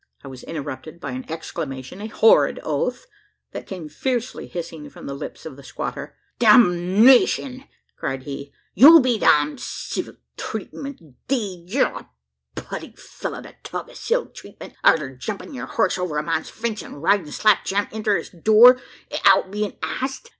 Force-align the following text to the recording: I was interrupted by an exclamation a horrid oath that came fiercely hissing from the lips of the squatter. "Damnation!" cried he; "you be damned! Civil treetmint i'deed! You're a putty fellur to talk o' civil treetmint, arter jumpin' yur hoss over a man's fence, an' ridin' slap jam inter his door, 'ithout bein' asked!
I 0.23 0.27
was 0.29 0.41
interrupted 0.41 0.99
by 0.99 1.11
an 1.11 1.29
exclamation 1.31 2.01
a 2.01 2.07
horrid 2.07 2.59
oath 2.63 3.05
that 3.51 3.67
came 3.67 3.87
fiercely 3.87 4.47
hissing 4.47 4.89
from 4.89 5.05
the 5.05 5.13
lips 5.13 5.45
of 5.45 5.57
the 5.57 5.63
squatter. 5.63 6.15
"Damnation!" 6.39 7.65
cried 7.97 8.23
he; 8.23 8.51
"you 8.73 8.99
be 8.99 9.19
damned! 9.19 9.59
Civil 9.59 10.15
treetmint 10.37 10.99
i'deed! 11.03 11.69
You're 11.69 11.85
a 11.99 12.09
putty 12.55 12.95
fellur 12.97 13.43
to 13.43 13.53
talk 13.61 13.89
o' 13.91 13.93
civil 13.93 14.25
treetmint, 14.31 14.73
arter 14.83 15.15
jumpin' 15.15 15.53
yur 15.53 15.67
hoss 15.67 15.99
over 15.99 16.17
a 16.17 16.23
man's 16.23 16.49
fence, 16.49 16.81
an' 16.81 16.95
ridin' 16.95 17.31
slap 17.31 17.63
jam 17.63 17.87
inter 17.91 18.17
his 18.17 18.31
door, 18.31 18.81
'ithout 19.11 19.51
bein' 19.51 19.77
asked! 19.83 20.29